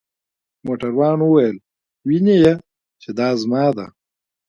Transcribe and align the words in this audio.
موټروان 0.65 1.19
وویل: 1.23 1.57
وینې 2.07 2.35
يې؟ 2.43 2.53
چې 3.01 3.09
دا 3.17 3.29
زما 3.41 3.65
ده. 3.77 3.87